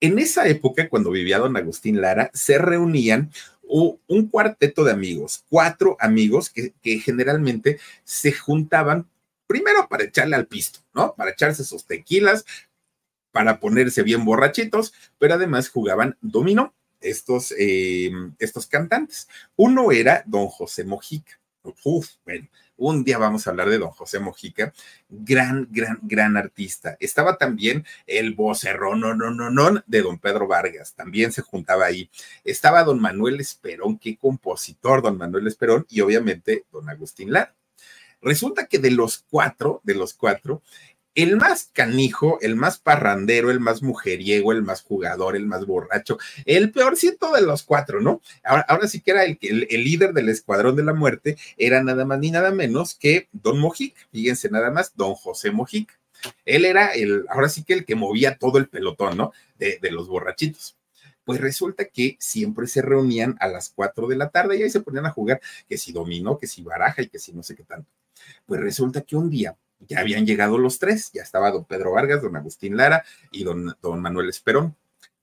[0.00, 3.30] en esa época, cuando vivía don Agustín Lara, se reunían
[3.68, 9.06] un cuarteto de amigos, cuatro amigos que, que generalmente se juntaban
[9.46, 11.14] primero para echarle al pisto, ¿no?
[11.14, 12.44] Para echarse sus tequilas,
[13.38, 19.28] para ponerse bien borrachitos, pero además jugaban dominó estos, eh, estos cantantes.
[19.54, 21.38] Uno era don José Mojica.
[21.84, 24.72] Uf, bueno, un día vamos a hablar de don José Mojica,
[25.08, 26.96] gran, gran, gran artista.
[26.98, 31.86] Estaba también el vocerrón, no, no, no, no, de don Pedro Vargas, también se juntaba
[31.86, 32.10] ahí.
[32.42, 37.54] Estaba don Manuel Esperón, qué compositor, don Manuel Esperón, y obviamente don Agustín Lara.
[38.20, 40.60] Resulta que de los cuatro, de los cuatro,
[41.18, 46.16] el más canijo, el más parrandero, el más mujeriego, el más jugador, el más borracho,
[46.44, 48.20] el peorcito de los cuatro, ¿no?
[48.44, 52.04] Ahora, sí que era el, el, el, líder del escuadrón de la muerte, era nada
[52.04, 55.98] más ni nada menos que Don Mojica, fíjense nada más, Don José Mojica.
[56.44, 59.32] Él era el, ahora sí que el que movía todo el pelotón, ¿no?
[59.58, 60.76] De, de los borrachitos
[61.24, 64.80] pues resulta que siempre se reunían a las cuatro de la tarde y ahí se
[64.80, 67.64] ponían a jugar que si dominó, que si baraja y que si no sé qué
[67.64, 67.90] tanto.
[68.46, 72.22] Pues resulta que un día ya habían llegado los tres, ya estaba don Pedro Vargas,
[72.22, 74.76] don Agustín Lara y don, don Manuel Esperón,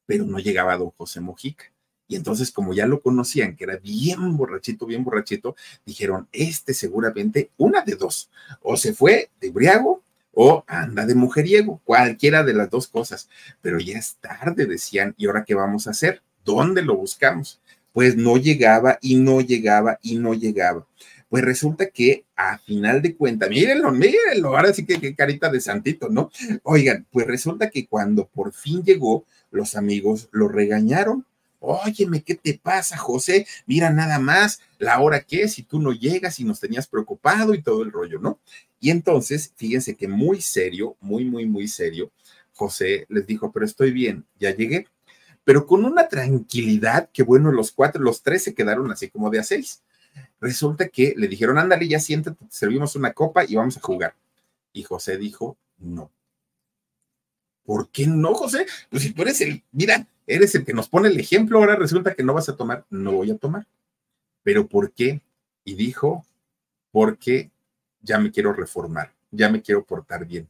[0.06, 1.66] pero no llegaba don José Mojica.
[2.08, 7.50] Y entonces, como ya lo conocían, que era bien borrachito, bien borrachito, dijeron, este seguramente
[7.58, 8.30] una de dos,
[8.62, 13.30] o se fue de briago o anda de mujeriego, cualquiera de las dos cosas.
[13.62, 16.22] Pero ya es tarde, decían, ¿y ahora qué vamos a hacer?
[16.44, 17.60] ¿Dónde lo buscamos?
[17.94, 20.86] Pues no llegaba y no llegaba y no llegaba.
[21.36, 25.60] Pues resulta que a final de cuentas, mírenlo, mírenlo, ahora sí que qué carita de
[25.60, 26.32] santito, ¿no?
[26.64, 31.26] Oigan, pues resulta que cuando por fin llegó, los amigos lo regañaron.
[31.60, 33.46] Óyeme, ¿qué te pasa, José?
[33.66, 37.54] Mira nada más, la hora que es, si tú no llegas y nos tenías preocupado
[37.54, 38.40] y todo el rollo, ¿no?
[38.80, 42.12] Y entonces, fíjense que muy serio, muy, muy, muy serio,
[42.54, 44.88] José les dijo, pero estoy bien, ya llegué.
[45.44, 49.40] Pero con una tranquilidad que, bueno, los cuatro, los tres se quedaron así como de
[49.40, 49.82] a seis.
[50.40, 54.16] Resulta que le dijeron, ándale, ya siéntate, te servimos una copa y vamos a jugar.
[54.74, 56.12] Y José dijo, no.
[57.64, 58.66] ¿Por qué no, José?
[58.90, 62.14] Pues si tú eres el, mira, eres el que nos pone el ejemplo, ahora resulta
[62.14, 63.66] que no vas a tomar, no voy a tomar.
[64.44, 65.22] ¿Pero por qué?
[65.64, 66.26] Y dijo,
[66.92, 67.50] porque
[68.02, 70.48] ya me quiero reformar, ya me quiero portar bien.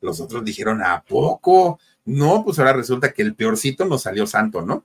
[0.00, 1.80] Los otros dijeron, ¿a poco?
[2.04, 4.84] No, pues ahora resulta que el peorcito nos salió santo, ¿no?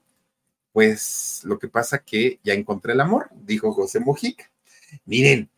[0.74, 4.50] Pues lo que pasa que ya encontré el amor, dijo José Mojica.
[5.04, 5.48] Miren,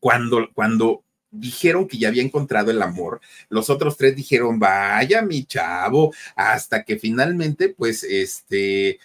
[0.00, 5.44] cuando, cuando dijeron que ya había encontrado el amor, los otros tres dijeron, vaya mi
[5.44, 8.98] chavo, hasta que finalmente, pues, este,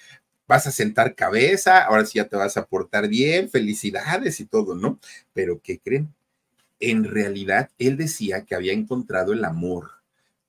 [0.48, 4.74] vas a sentar cabeza, ahora sí ya te vas a portar bien, felicidades y todo,
[4.74, 5.00] ¿no?
[5.32, 6.12] Pero ¿qué creen?
[6.80, 9.92] En realidad, él decía que había encontrado el amor,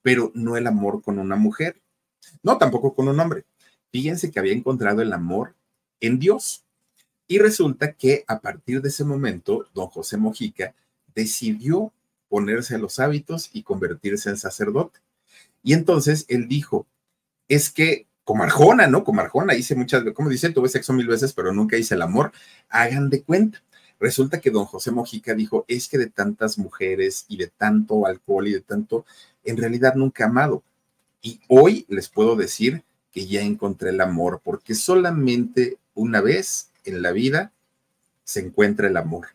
[0.00, 1.82] pero no el amor con una mujer,
[2.42, 3.44] no tampoco con un hombre,
[3.94, 5.54] Fíjense que había encontrado el amor
[6.00, 6.64] en Dios.
[7.28, 10.74] Y resulta que a partir de ese momento, don José Mojica
[11.14, 11.92] decidió
[12.28, 14.98] ponerse a los hábitos y convertirse en sacerdote.
[15.62, 16.88] Y entonces él dijo,
[17.46, 19.04] es que como Arjona, ¿no?
[19.04, 22.02] Como Arjona, hice muchas veces, como dice, tuve sexo mil veces, pero nunca hice el
[22.02, 22.32] amor.
[22.70, 23.62] Hagan de cuenta.
[24.00, 28.48] Resulta que don José Mojica dijo, es que de tantas mujeres y de tanto alcohol
[28.48, 29.06] y de tanto,
[29.44, 30.64] en realidad nunca amado.
[31.22, 32.82] Y hoy les puedo decir
[33.14, 37.52] que ya encontré el amor, porque solamente una vez en la vida
[38.24, 39.28] se encuentra el amor.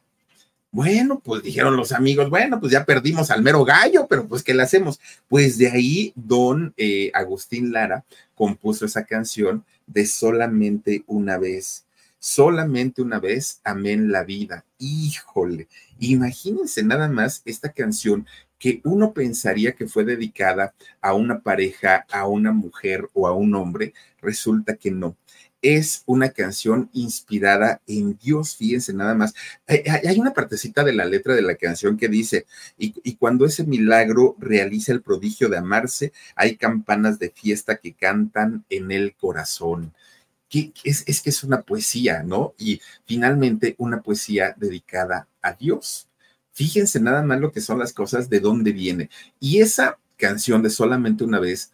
[0.72, 4.54] Bueno, pues dijeron los amigos, bueno, pues ya perdimos al mero gallo, pero pues ¿qué
[4.54, 5.00] le hacemos?
[5.28, 8.04] Pues de ahí don eh, Agustín Lara
[8.36, 11.86] compuso esa canción de solamente una vez.
[12.20, 14.66] Solamente una vez amén la vida.
[14.78, 15.68] Híjole,
[16.00, 18.28] imagínense nada más esta canción
[18.60, 23.56] que uno pensaría que fue dedicada a una pareja, a una mujer o a un
[23.56, 25.18] hombre, resulta que no.
[25.62, 29.34] Es una canción inspirada en Dios, fíjense nada más.
[29.68, 32.46] Hay una partecita de la letra de la canción que dice,
[32.78, 38.66] y, cuando ese milagro realiza el prodigio de amarse, hay campanas de fiesta que cantan
[38.70, 39.94] en el corazón.
[40.50, 42.56] Que es, es que es una poesía, ¿no?
[42.58, 46.09] Y finalmente una poesía dedicada a Dios.
[46.60, 49.10] Fíjense nada más lo que son las cosas, de dónde viene.
[49.40, 51.72] Y esa canción de solamente una vez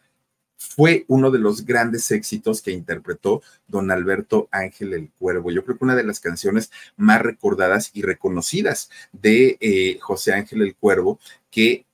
[0.58, 5.50] fue uno de los grandes éxitos que interpretó don Alberto Ángel el Cuervo.
[5.50, 10.62] Yo creo que una de las canciones más recordadas y reconocidas de eh, José Ángel
[10.62, 11.20] el Cuervo,
[11.50, 11.88] que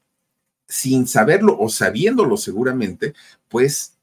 [0.68, 3.14] sin saberlo o sabiéndolo seguramente,
[3.48, 3.94] pues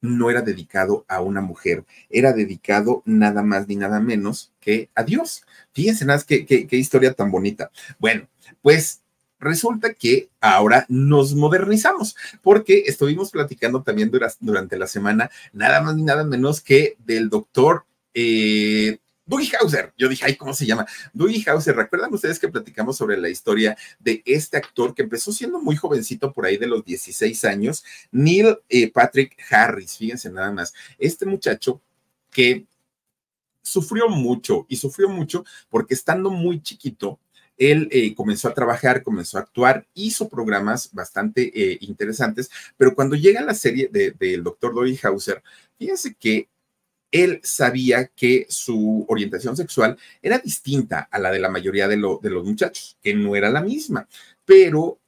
[0.00, 5.02] no era dedicado a una mujer, era dedicado nada más ni nada menos que a
[5.02, 5.42] Dios.
[5.72, 7.70] Fíjense nada, qué, qué, historia tan bonita.
[7.98, 8.28] Bueno,
[8.62, 9.02] pues
[9.38, 16.02] resulta que ahora nos modernizamos, porque estuvimos platicando también durante la semana, nada más ni
[16.02, 18.98] nada menos que del doctor eh,
[19.30, 19.92] Dougie Hauser.
[19.96, 20.86] Yo dije, ay, ¿cómo se llama?
[21.12, 21.76] Dougie Hauser.
[21.76, 26.32] ¿Recuerdan ustedes que platicamos sobre la historia de este actor que empezó siendo muy jovencito,
[26.32, 29.96] por ahí de los 16 años, Neil eh, Patrick Harris?
[29.96, 30.74] Fíjense nada más.
[30.98, 31.80] Este muchacho
[32.32, 32.66] que
[33.62, 37.18] sufrió mucho y sufrió mucho porque estando muy chiquito,
[37.56, 43.16] él eh, comenzó a trabajar, comenzó a actuar, hizo programas bastante eh, interesantes, pero cuando
[43.16, 45.42] llega la serie del de, doctor Dougie Hauser,
[45.78, 46.48] fíjense que
[47.12, 52.30] él sabía que su orientación sexual era distinta a la de la mayoría de, de
[52.30, 54.08] los muchachos, que no era la misma,
[54.44, 54.99] pero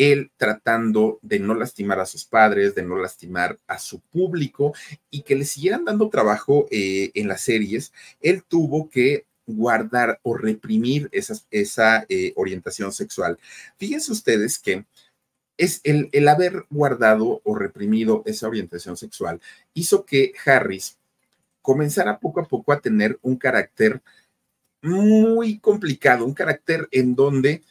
[0.00, 4.72] él tratando de no lastimar a sus padres, de no lastimar a su público
[5.10, 10.34] y que le siguieran dando trabajo eh, en las series, él tuvo que guardar o
[10.34, 13.38] reprimir esa eh, orientación sexual.
[13.76, 14.86] Fíjense ustedes que
[15.58, 19.38] es el, el haber guardado o reprimido esa orientación sexual
[19.74, 20.96] hizo que Harris
[21.60, 24.00] comenzara poco a poco a tener un carácter
[24.80, 27.62] muy complicado, un carácter en donde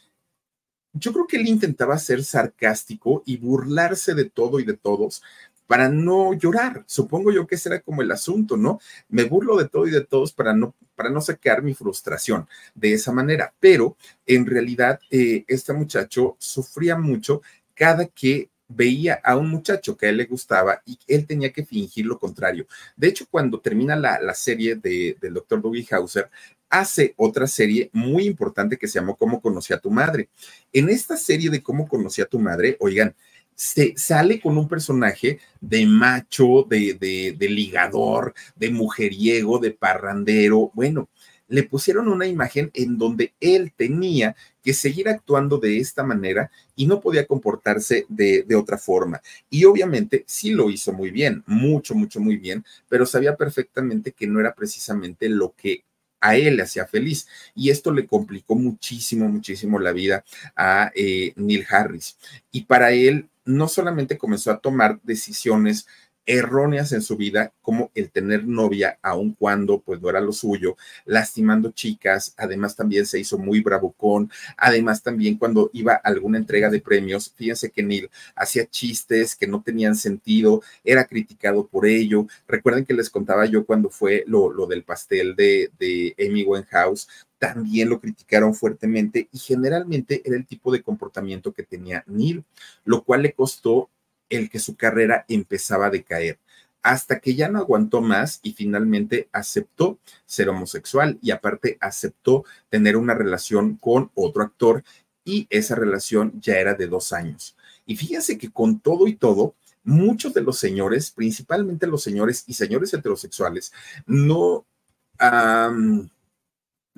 [0.93, 5.21] yo creo que él intentaba ser sarcástico y burlarse de todo y de todos
[5.69, 6.83] para no llorar.
[6.87, 8.79] Supongo yo que ese era como el asunto, ¿no?
[9.07, 12.93] Me burlo de todo y de todos para no, para no sacar mi frustración de
[12.93, 13.53] esa manera.
[13.59, 17.43] Pero en realidad, eh, este muchacho sufría mucho
[17.75, 21.65] cada que veía a un muchacho que a él le gustaba y él tenía que
[21.65, 22.65] fingir lo contrario.
[22.95, 26.29] De hecho, cuando termina la, la serie de, del doctor Dougie Hauser,
[26.69, 30.29] hace otra serie muy importante que se llamó Cómo conocí a tu madre.
[30.71, 33.15] En esta serie de Cómo conocí a tu madre, oigan,
[33.55, 40.71] se sale con un personaje de macho, de, de, de ligador, de mujeriego, de parrandero.
[40.73, 41.09] Bueno,
[41.49, 46.85] le pusieron una imagen en donde él tenía que seguir actuando de esta manera y
[46.85, 49.21] no podía comportarse de, de, otra forma.
[49.49, 54.27] Y obviamente sí lo hizo muy bien, mucho, mucho, muy bien, pero sabía perfectamente que
[54.27, 55.83] no era precisamente lo que
[56.21, 57.27] a él le hacía feliz.
[57.55, 60.23] Y esto le complicó muchísimo, muchísimo la vida
[60.55, 62.17] a eh, Neil Harris.
[62.51, 65.87] Y para él no solamente comenzó a tomar decisiones
[66.29, 70.77] erróneas en su vida, como el tener novia, aun cuando pues no era lo suyo,
[71.05, 76.69] lastimando chicas, además también se hizo muy bravucón, además también cuando iba a alguna entrega
[76.69, 82.27] de premios, fíjense que Neil hacía chistes que no tenían sentido, era criticado por ello,
[82.47, 87.07] recuerden que les contaba yo cuando fue lo, lo del pastel de, de Amy Winehouse,
[87.39, 92.43] también lo criticaron fuertemente y generalmente era el tipo de comportamiento que tenía Neil,
[92.83, 93.89] lo cual le costó
[94.29, 96.39] el que su carrera empezaba a decaer,
[96.81, 102.95] hasta que ya no aguantó más y finalmente aceptó ser homosexual y aparte aceptó tener
[102.97, 104.83] una relación con otro actor
[105.25, 107.55] y esa relación ya era de dos años.
[107.85, 112.53] Y fíjense que con todo y todo, muchos de los señores, principalmente los señores y
[112.53, 113.73] señores heterosexuales,
[114.05, 114.65] no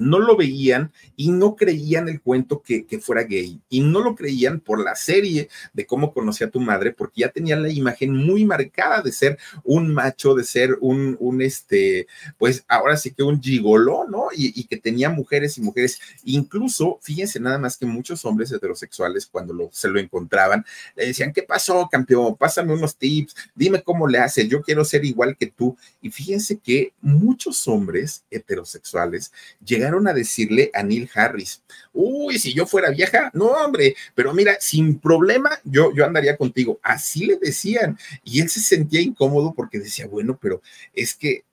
[0.02, 3.62] no lo veían y no creían el cuento que, que, fuera gay.
[3.70, 7.30] Y no lo creían por la serie de cómo conocía a tu madre, porque ya
[7.30, 12.66] tenían la imagen muy marcada de ser un macho, de ser un, un este, pues
[12.68, 14.28] ahora sí que un gigoló, ¿no?
[14.36, 16.00] Y, que tenía mujeres y mujeres.
[16.24, 21.44] Incluso, fíjense nada más que muchos hombres heterosexuales, cuando se lo encontraban, le decían, ¿qué
[21.44, 22.38] pasó, campeón?
[22.38, 25.78] Pásame unos tips, dime cómo le haces, yo quiero ser igual que tú.
[26.02, 29.32] Y fíjense que muchos hombres heterosexuales
[29.64, 31.62] llegaron a decirle a Neil Harris,
[31.94, 36.80] uy, si yo fuera vieja, no, hombre, pero mira, sin problema, yo, yo andaría contigo.
[36.82, 37.98] Así le decían.
[38.24, 40.62] Y él se sentía incómodo porque decía, bueno, pero
[40.94, 41.44] es que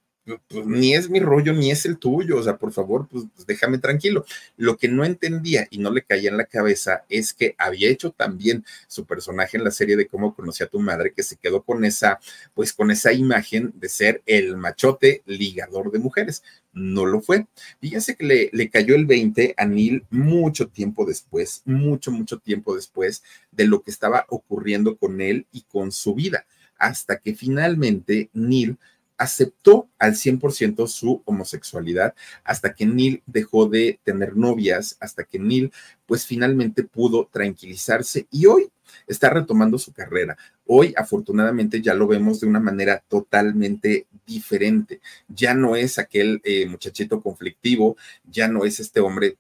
[0.49, 3.47] pues, ni es mi rollo, ni es el tuyo, o sea, por favor, pues, pues,
[3.47, 4.25] déjame tranquilo.
[4.57, 8.11] Lo que no entendía y no le caía en la cabeza es que había hecho
[8.11, 11.63] también su personaje en la serie de cómo conocí a tu madre, que se quedó
[11.63, 12.21] con esa,
[12.55, 16.43] pues con esa imagen de ser el machote ligador de mujeres.
[16.73, 17.47] No lo fue.
[17.81, 22.75] Fíjense que le, le cayó el 20 a Neil mucho tiempo después, mucho, mucho tiempo
[22.75, 26.47] después de lo que estaba ocurriendo con él y con su vida,
[26.79, 28.79] hasta que finalmente Neil
[29.19, 35.73] aceptó al 100% su homosexualidad hasta que Neil dejó de tener novias, hasta que Neil
[36.07, 38.71] pues finalmente pudo tranquilizarse y hoy
[39.07, 40.39] está retomando su carrera.
[40.67, 45.01] Hoy afortunadamente ya lo vemos de una manera totalmente diferente.
[45.29, 49.37] Ya no es aquel eh, muchachito conflictivo, ya no es este hombre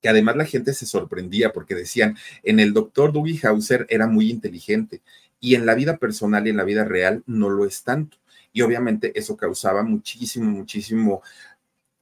[0.00, 4.30] que además la gente se sorprendía porque decían, en el doctor Dougie Hauser era muy
[4.30, 5.02] inteligente
[5.40, 8.16] y en la vida personal y en la vida real no lo es tanto
[8.52, 11.22] y obviamente eso causaba muchísimo, muchísimo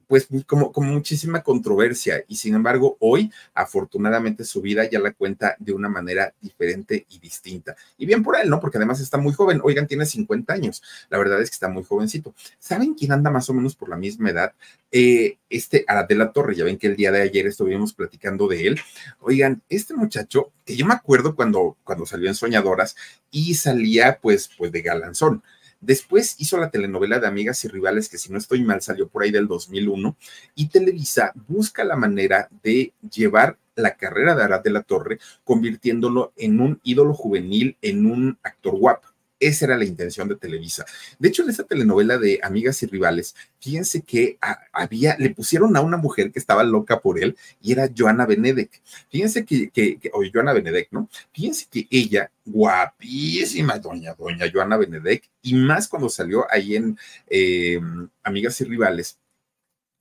[0.07, 5.55] pues como, como muchísima controversia y sin embargo hoy afortunadamente su vida ya la cuenta
[5.59, 7.75] de una manera diferente y distinta.
[7.97, 8.59] Y bien por él, ¿no?
[8.59, 11.83] Porque además está muy joven, oigan, tiene 50 años, la verdad es que está muy
[11.83, 12.33] jovencito.
[12.57, 14.53] ¿Saben quién anda más o menos por la misma edad?
[14.91, 18.79] Eh, este la Torre, ya ven que el día de ayer estuvimos platicando de él.
[19.19, 22.95] Oigan, este muchacho, que yo me acuerdo cuando, cuando salió en Soñadoras
[23.29, 25.43] y salía pues, pues de galanzón.
[25.81, 29.23] Después hizo la telenovela de Amigas y Rivales, que si no estoy mal salió por
[29.23, 30.15] ahí del 2001,
[30.55, 36.33] y Televisa busca la manera de llevar la carrera de Arad de la Torre, convirtiéndolo
[36.35, 39.07] en un ídolo juvenil, en un actor guapo
[39.39, 40.85] Esa era la intención de Televisa.
[41.19, 44.37] De hecho, en esa telenovela de Amigas y Rivales, fíjense que
[44.71, 48.81] había, le pusieron a una mujer que estaba loca por él y era Joana Benedek.
[49.09, 51.07] Fíjense que, que, oye, Joana Benedek, ¿no?
[51.31, 56.97] Fíjense que ella, guapísima, doña, doña Joana Benedek, y más cuando salió ahí en
[57.29, 57.79] eh,
[58.23, 59.19] Amigas y Rivales,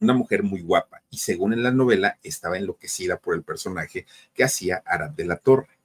[0.00, 4.44] una mujer muy guapa y según en la novela estaba enloquecida por el personaje que
[4.44, 5.75] hacía Arad de la Torre.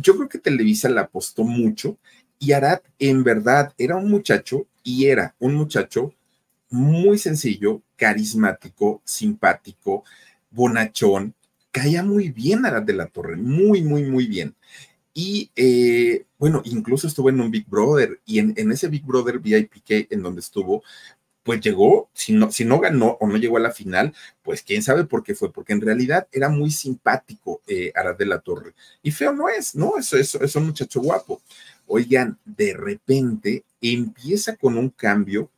[0.00, 1.98] Yo creo que Televisa la apostó mucho
[2.38, 6.14] y Arad en verdad era un muchacho y era un muchacho
[6.70, 10.04] muy sencillo, carismático, simpático,
[10.50, 11.34] bonachón,
[11.70, 14.54] caía muy bien Arad de la Torre, muy, muy, muy bien.
[15.14, 19.40] Y eh, bueno, incluso estuvo en un Big Brother y en, en, ese Big Brother
[19.40, 20.84] VIP en donde estuvo,
[21.48, 24.82] pues llegó, si no, si no ganó o no llegó a la final, pues quién
[24.82, 28.74] sabe por qué fue, porque en realidad era muy simpático eh, Arad de la Torre.
[29.02, 29.96] Y feo no es, ¿no?
[29.96, 31.40] Eso, eso es un muchacho guapo.
[31.86, 35.48] Oigan, de repente empieza con un cambio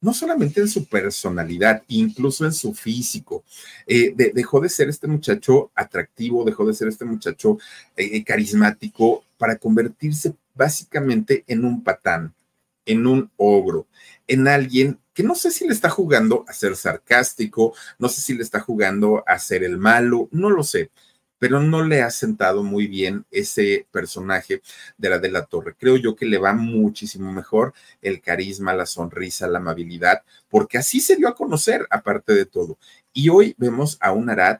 [0.00, 3.44] no solamente en su personalidad, incluso en su físico.
[3.86, 7.56] Eh, dejó de ser este muchacho atractivo, dejó de ser este muchacho
[7.96, 12.34] eh, carismático para convertirse básicamente en un patán,
[12.84, 13.86] en un ogro,
[14.26, 18.34] en alguien que no sé si le está jugando a ser sarcástico, no sé si
[18.34, 20.90] le está jugando a ser el malo, no lo sé,
[21.38, 24.60] pero no le ha sentado muy bien ese personaje
[24.98, 25.74] de la de la torre.
[25.74, 31.00] Creo yo que le va muchísimo mejor el carisma, la sonrisa, la amabilidad, porque así
[31.00, 32.78] se dio a conocer, aparte de todo.
[33.14, 34.58] Y hoy vemos a un Arad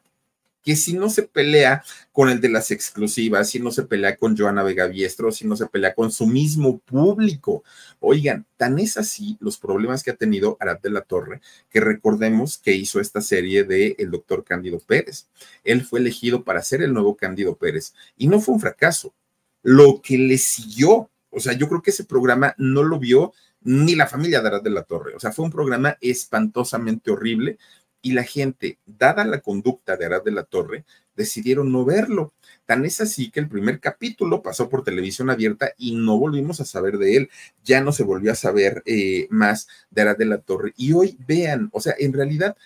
[0.67, 4.37] que si no se pelea con el de las exclusivas, si no se pelea con
[4.37, 7.63] Joana Vega Biestro, si no se pelea con su mismo público.
[8.01, 11.41] Oigan, tan es así los problemas que ha tenido Arad de la Torre,
[11.71, 15.29] que recordemos que hizo esta serie de El doctor Cándido Pérez.
[15.63, 19.15] Él fue elegido para ser el nuevo Cándido Pérez y no fue un fracaso.
[19.63, 23.95] Lo que le siguió, o sea, yo creo que ese programa no lo vio ni
[23.95, 25.15] la familia de Arad de la Torre.
[25.15, 27.57] O sea, fue un programa espantosamente horrible
[28.03, 30.85] y la gente, dada la conducta de Arad de la Torre,
[31.17, 32.33] decidieron no verlo.
[32.67, 36.65] Tan es así que el primer capítulo pasó por televisión abierta y no volvimos a
[36.65, 37.31] saber de él.
[37.65, 40.73] Ya no se volvió a saber eh, más de Arad de la Torre.
[40.77, 42.57] Y hoy vean, o sea, en realidad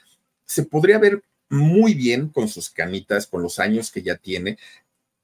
[0.44, 4.58] se podría ver muy bien con sus canitas, con los años que ya tiene.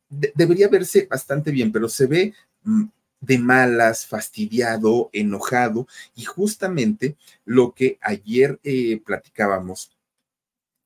[0.09, 2.85] debería verse bastante bien, pero se ve mm,
[3.21, 9.96] de malas, fastidiado, enojado, y justamente lo que ayer eh, platicábamos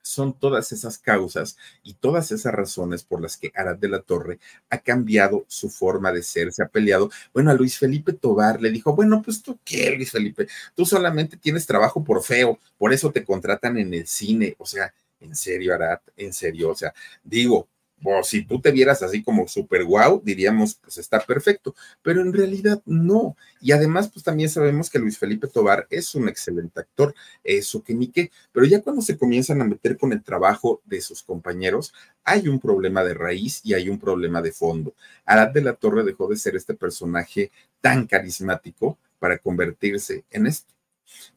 [0.03, 4.39] son todas esas causas y todas esas razones por las que Arad de la Torre
[4.69, 7.11] ha cambiado su forma de ser, se ha peleado.
[7.33, 11.37] Bueno, a Luis Felipe Tobar le dijo, bueno, pues tú qué, Luis Felipe, tú solamente
[11.37, 14.55] tienes trabajo por feo, por eso te contratan en el cine.
[14.59, 17.69] O sea, en serio, Arad, en serio, o sea, digo,
[18.05, 22.33] o si tú te vieras así como súper guau, diríamos, pues está perfecto, pero en
[22.33, 23.37] realidad no.
[23.61, 27.95] Y además, pues también sabemos que Luis Felipe Tobar es un excelente actor, eso que
[27.95, 31.93] ni qué, pero ya cuando se comienzan a meter con el trabajo de sus compañeros,
[32.25, 34.95] hay un problema de raíz y hay un problema de fondo.
[35.25, 40.80] Arad de la Torre dejó de ser este personaje tan carismático para convertirse en esto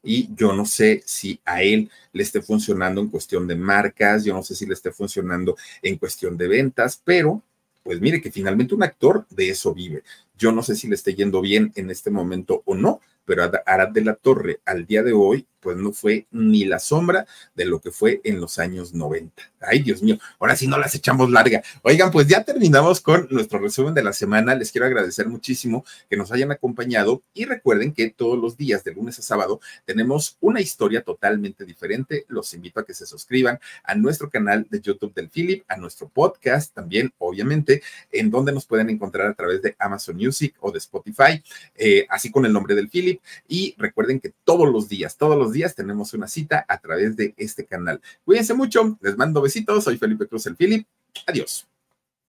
[0.03, 4.33] y yo no sé si a él le esté funcionando en cuestión de marcas, yo
[4.33, 7.41] no sé si le esté funcionando en cuestión de ventas, pero
[7.83, 10.03] pues mire que finalmente un actor de eso vive.
[10.37, 13.89] Yo no sé si le esté yendo bien en este momento o no, pero Arad
[13.89, 17.79] de la Torre al día de hoy, pues no fue ni la sombra de lo
[17.79, 19.41] que fue en los años 90.
[19.61, 21.63] Ay, Dios mío, ahora sí no las echamos larga.
[21.83, 24.55] Oigan, pues ya terminamos con nuestro resumen de la semana.
[24.55, 28.93] Les quiero agradecer muchísimo que nos hayan acompañado y recuerden que todos los días, de
[28.93, 32.25] lunes a sábado, tenemos una historia totalmente diferente.
[32.27, 36.09] Los invito a que se suscriban a nuestro canal de YouTube del Philip, a nuestro
[36.09, 40.79] podcast también, obviamente, en donde nos pueden encontrar a través de Amazon Music o de
[40.79, 41.41] Spotify,
[41.75, 45.75] eh, así con el nombre del Philip y recuerden que todos los días, todos días
[45.75, 48.01] tenemos una cita a través de este canal.
[48.25, 50.85] Cuídense mucho, les mando besitos, soy Felipe Cruz el Philip.
[51.27, 51.67] Adiós.